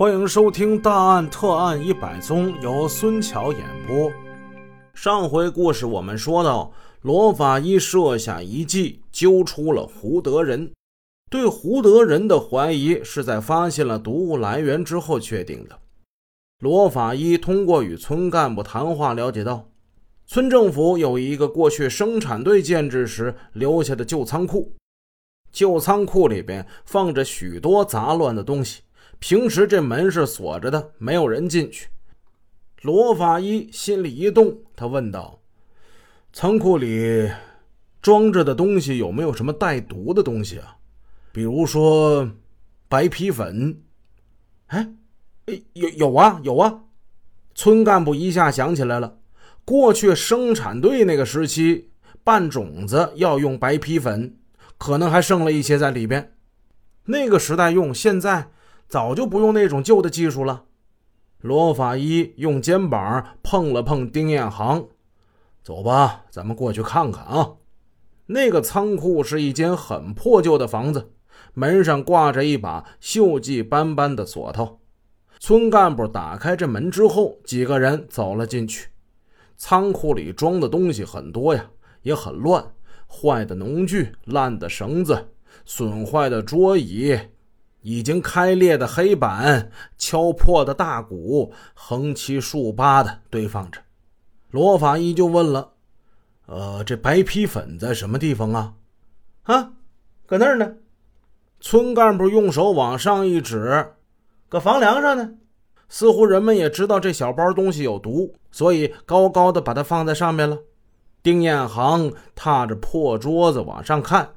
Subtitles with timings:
[0.00, 4.10] 欢迎收听《大案特案一百宗》，由孙桥演播。
[4.94, 10.72] 上回故事我们说到，罗法医设下一计，揪出了胡德仁。
[11.28, 15.78] 对胡德仁的怀疑是在发现了毒物来源之后确定的。
[16.60, 19.68] 罗法医通过与村干部谈话了解到，
[20.26, 24.72] 村政府有一个过去生产队建制时留下的旧仓库，
[25.52, 28.80] 旧仓库里边放着许多杂乱的东西。
[29.20, 31.88] 平时这门是锁着的，没有人进去。
[32.80, 35.40] 罗法医心里一动，他问道
[36.32, 37.30] ：“仓库里
[38.00, 40.78] 装着的东西有没有什么带毒的东西啊？
[41.32, 42.30] 比如说
[42.88, 43.82] 白皮粉
[44.68, 44.90] ？”“哎，
[45.74, 46.84] 有有啊，有啊！”
[47.54, 49.18] 村干部一下想起来了，
[49.66, 51.90] 过去生产队那个时期
[52.24, 54.38] 拌种子要用白皮粉，
[54.78, 56.32] 可能还剩了一些在里边。
[57.04, 58.50] 那个时代用，现在。
[58.90, 60.64] 早就不用那种旧的技术了。
[61.38, 64.84] 罗法医用肩膀碰了碰丁彦航，
[65.62, 67.52] 走吧，咱们过去看看啊。
[68.26, 71.12] 那个仓库是一间很破旧的房子，
[71.54, 74.80] 门上挂着一把锈迹斑斑的锁头。
[75.38, 78.88] 村干部打开这门之后，几个人走了进去。
[79.56, 81.70] 仓库里装的东西很多呀，
[82.02, 82.72] 也很乱，
[83.06, 85.28] 坏的农具、烂的绳子、
[85.64, 87.16] 损坏的桌椅。
[87.82, 93.80] 已经开裂的黑板、敲破的大鼓，横七竖八的堆放着。
[94.50, 95.72] 罗法医就问了
[96.46, 98.74] ：“呃，这白皮粉在什么地方啊
[99.44, 99.72] ？”“啊，
[100.26, 100.74] 搁那儿呢。”
[101.60, 103.92] 村干部用手往上一指
[104.48, 105.30] ：“搁房梁上呢。”
[105.88, 110.56] 似乎人们也知道这小包东西有毒，所以高高的把它放在上面了。
[111.22, 114.30] 丁彦航踏着破桌子往上看，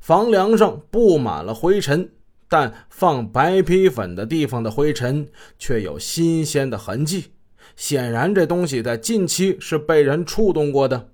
[0.00, 2.10] 房梁上布满了灰尘。
[2.48, 7.32] 但放白皮粉的地方的灰尘却有新鲜的痕迹，
[7.74, 11.10] 显然这东西在近期是被人触动过的。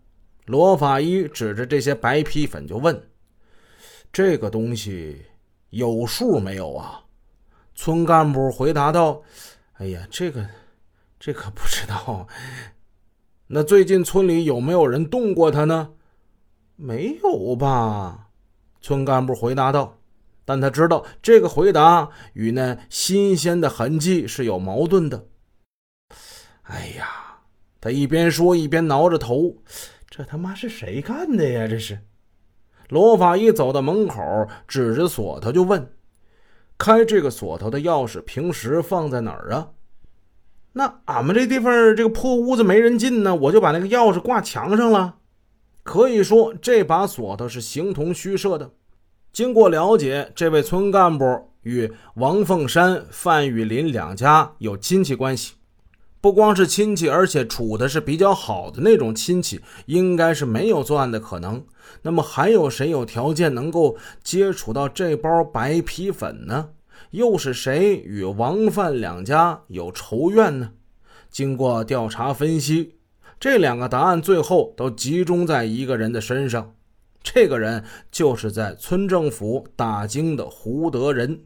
[0.47, 3.08] 罗法医指着这些白皮粉就问
[4.12, 5.23] ：“这个东西
[5.70, 7.05] 有数没有啊？”
[7.74, 9.23] 村干部回答道
[9.78, 10.46] ：“哎呀，这个，
[11.18, 12.27] 这可不知道。
[13.46, 15.92] 那最近村里有没有人动过它呢
[16.77, 18.28] ？”“没有吧？”
[18.83, 20.02] 村干部回答道。
[20.45, 25.27] 但他知道这个回答与那新鲜的痕迹是有矛盾的。
[26.63, 27.07] 哎呀，
[27.80, 29.57] 他一边说一边挠着头，
[30.08, 31.67] 这他妈是谁干的呀？
[31.67, 31.98] 这是。
[32.89, 34.20] 罗法医走到门口，
[34.69, 35.95] 指着锁头就问
[36.77, 39.70] ：“开这个锁头的钥匙平时放在哪儿啊？”
[40.75, 45.19] 那俺们这地方这个破屋子没人进呢，我就把那个钥匙挂墙上了。
[45.83, 48.73] 可以说，这把锁头是形同虚设的。
[49.33, 55.55] 经过了解，这位村干部与王凤山、范玉林两家有亲戚关系，
[56.20, 61.65] 不光是亲戚，而且处的是比较好的那种亲戚，应该是没有作案的可能。
[62.03, 66.69] 那么还有谁有条件能够接触到这包白皮粉呢？
[67.13, 70.73] 又是谁与王范两家有仇怨呢？
[71.31, 72.97] 经过调查分析，
[73.41, 76.75] 这两个答案最后都集中在一个人的身上。
[77.22, 81.40] 这个人就是在村政府打更的胡德仁。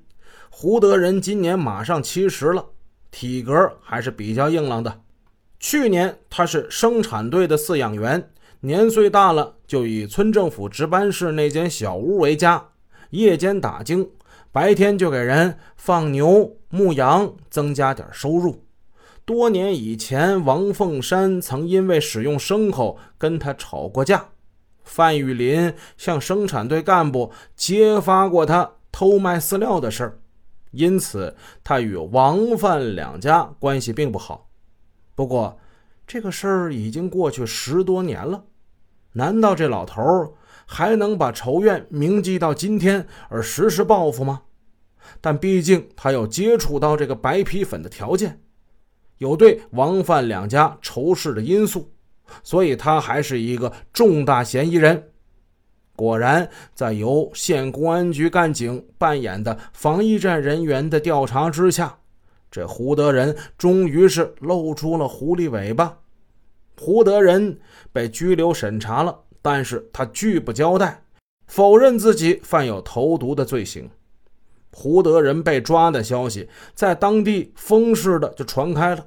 [0.48, 2.64] 胡德仁今年马上七十了，
[3.10, 5.03] 体格还是比较硬朗的。
[5.60, 12.69] 去年他是生产队的饲养员，年岁大了，就以村政府值班室那间小屋为家，
[13.10, 14.08] 夜间打更，
[14.53, 18.64] 白天就给人放牛牧羊，增加点收入。
[19.25, 24.28] 多年以前，王凤山曾因为使用牲口跟他吵过架。
[24.87, 30.19] 范玉林向生产队干部揭发过他偷卖饲料的事儿，
[30.71, 34.49] 因此他与王范两家关系并不好。
[35.15, 35.59] 不过，
[36.07, 38.45] 这个事儿已经过去十多年了，
[39.13, 44.43] 难道这老头还能把仇怨铭记到今天而实施报复吗？
[45.21, 48.41] 但毕竟他有接触到这个白皮粉的条件，
[49.19, 51.93] 有对王范两家仇视的因素。
[52.43, 55.11] 所以他还是一个重大嫌疑人。
[55.94, 61.99] 果然，在由县公安局干警扮演的防疫站人员的调查之下，
[62.50, 65.99] 这胡德仁终于是露出了狐狸尾巴。
[66.78, 67.58] 胡德仁
[67.93, 71.02] 被拘留审查了，但是他拒不交代，
[71.46, 73.88] 否认自己犯有投毒的罪行。
[74.72, 79.06] 胡德仁被抓的消息在当地风似的就传开了。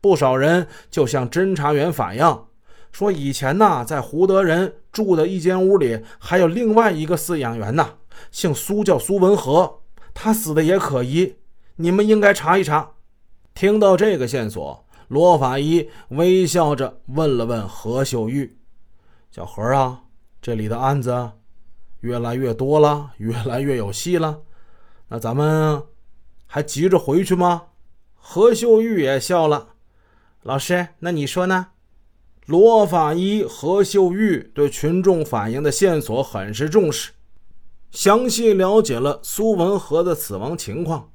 [0.00, 2.44] 不少人就向侦查员反映
[2.90, 7.98] 说：“以前呢，在胡德仁住的一间屋里，还有另外一个饲养员呢，
[8.30, 9.80] 姓苏，叫苏文和，
[10.12, 11.36] 他死的也可疑。
[11.76, 12.90] 你们应该查一查。
[13.54, 18.58] 听到这个线索，罗法医微笑着问了问何秀玉
[19.30, 20.02] ：“小何啊，
[20.40, 21.32] 这里的案子
[22.00, 24.40] 越来越多了，越来越有戏了，
[25.08, 25.82] 那咱们
[26.46, 27.62] 还急着回去吗？”
[28.16, 29.68] 何秀玉也笑了
[30.42, 31.68] ：“老师，那你说呢？”
[32.46, 37.12] 罗法医何秀玉对群众反映的线索很是重视，
[37.90, 41.12] 详细了解了苏文和的死亡情况。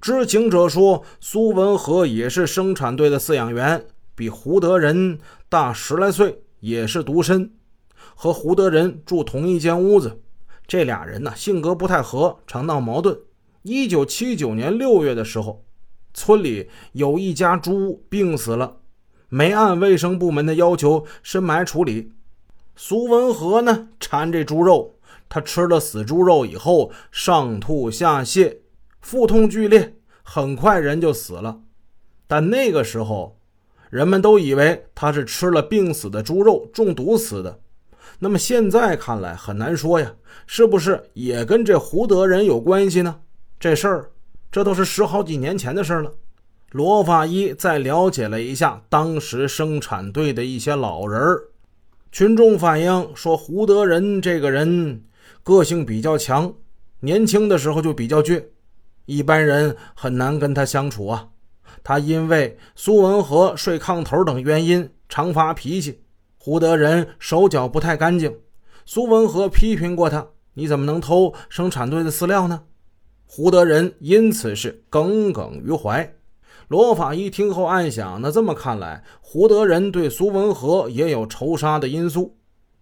[0.00, 3.84] 知情者说，苏文和也是生产队的饲养员，
[4.16, 7.52] 比胡德仁大十来岁，也是独身，
[8.16, 10.20] 和胡德仁住同一间屋子。
[10.66, 13.16] 这俩人呢，性格不太合，常闹矛盾。
[13.62, 15.64] 一九七九年六月的时候，
[16.14, 18.78] 村里有一家猪病死了。
[19.28, 22.12] 没按卫生部门的要求深埋处理。
[22.76, 24.96] 苏文和呢馋这猪肉，
[25.28, 28.58] 他吃了死猪肉以后上吐下泻，
[29.00, 31.60] 腹痛剧烈，很快人就死了。
[32.26, 33.38] 但那个时候，
[33.90, 37.60] 人们都以为他是吃了病死的猪肉中毒死的。
[38.18, 40.14] 那么现在看来很难说呀，
[40.46, 43.20] 是不是也跟这胡德仁有关系呢？
[43.58, 44.10] 这事儿，
[44.52, 46.12] 这都是十好几年前的事了。
[46.72, 51.20] 罗法医再了解了一下当时生产队的一些老人，
[52.10, 55.04] 群众反映说，胡德仁这个人
[55.42, 56.54] 个性比较强，
[57.00, 58.44] 年轻的时候就比较倔，
[59.06, 61.28] 一般人很难跟他相处啊。
[61.82, 66.02] 他因为苏文和睡炕头等原因常发脾气，
[66.36, 68.36] 胡德仁手脚不太干净。
[68.84, 72.62] 苏文和批评过他：“你怎么能偷生产队的饲料呢？”
[73.34, 76.06] 胡德仁因此是耿耿于怀。
[76.68, 82.36] 罗法医听后暗想：那这么看来，胡德仁对苏文和也有仇杀的因素。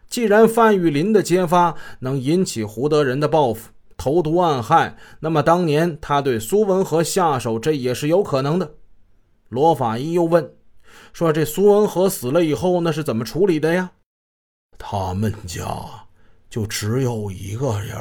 [0.09, 8.75] 既然范玉林的揭发能引起胡德仁的报复、投毒暗害，那么当年他对苏文和下手，这也是有可能的。
[9.51, 10.53] 罗法医又问
[11.15, 13.93] ：“说这苏文和死了以后，那是怎么处理的呀？”
[14.77, 15.65] 他们家
[16.49, 17.97] 就只有一个人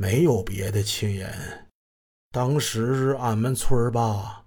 [0.00, 1.68] 没有别的亲人。
[2.30, 4.46] 当时俺们村吧。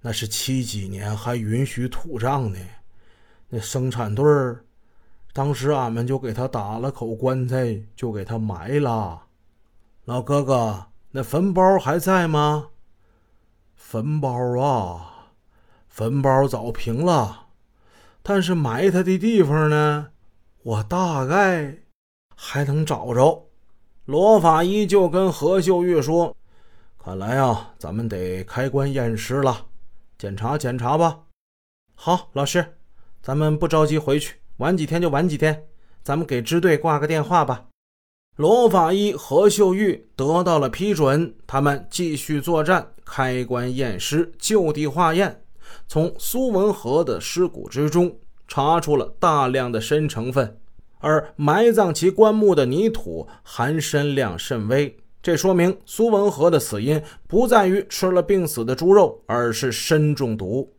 [0.00, 2.58] 那是七几年还允许土葬呢，
[3.48, 4.64] 那生产队儿，
[5.32, 9.26] 当时俺们就给他打了口棺材，就给他埋了。
[10.04, 12.68] 老哥哥，那坟包还在吗？
[13.74, 15.32] 坟包啊，
[15.88, 17.46] 坟包早平了，
[18.22, 20.10] 但是埋他的地方呢，
[20.62, 21.78] 我大概
[22.36, 23.48] 还能找着。
[24.06, 26.36] 罗法医就跟何秀玉说
[26.98, 29.66] ：“看来啊，咱们得开棺验尸了。”
[30.18, 31.20] 检查检查吧，
[31.94, 32.74] 好，老师，
[33.22, 35.66] 咱们不着急回去，晚几天就晚几天，
[36.02, 37.66] 咱们给支队挂个电话吧。
[38.36, 45.44] 罗法医何秀玉得到了批准，他们继续作战，开棺验尸，就地化验，
[45.86, 50.58] 从苏文和的尸骨之中查出了大量的砷成分，
[51.02, 54.96] 而埋葬其棺木的泥土含砷量甚微。
[55.22, 60.72] 这说明苏文和的死因不在于吃了病死的猪肉，而是砷中毒。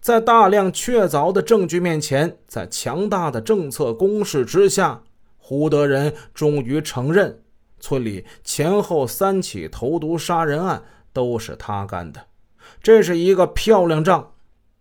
[0.00, 5.02] 在大量确凿的证据面前，在强大的政策攻势之下，
[5.36, 7.42] 胡德仁终于承认，
[7.78, 10.82] 村里前后三起投毒杀人案
[11.12, 12.20] 都是他干的。
[12.82, 14.32] 这是一个漂亮仗。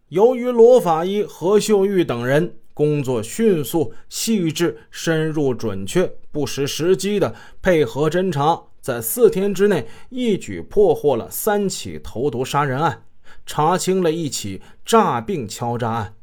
[0.10, 8.62] 由于罗法医、何秀玉等人工作迅速、细致、深入、准确，不失时机的配合侦查。
[8.82, 13.04] 在四天之内，一举破获了三起投毒杀人案，
[13.46, 16.14] 查清了一起诈病敲诈案。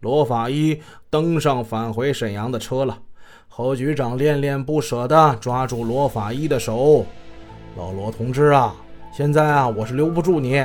[0.00, 2.98] 罗法医登上返回沈阳的车了。
[3.46, 7.04] 侯局长恋恋不舍地抓住罗法医的手
[7.76, 8.74] ：“老罗同志啊，
[9.12, 10.64] 现在啊，我是留不住你。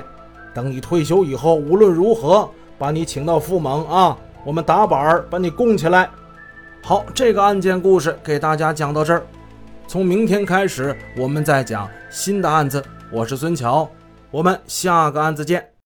[0.53, 6.09] 等你退休以后，无论如何把你请到副盟啊，我们打板儿把你供起来。”
[6.81, 9.21] 好，这个案件故事给大家讲到这儿。
[9.89, 12.81] 从明天开始，我们再讲新的案子。
[13.11, 13.89] 我是孙桥，
[14.31, 15.67] 我们下个案子见。